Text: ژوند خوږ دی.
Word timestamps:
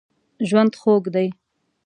ژوند 0.47 0.73
خوږ 0.81 1.03
دی. 1.15 1.27